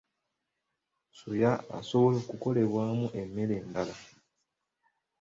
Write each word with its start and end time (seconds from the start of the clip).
Soya 1.17 1.51
asobola 1.79 2.17
okukolebwamu 2.23 3.05
emmere 3.21 3.53
endala. 3.61 3.95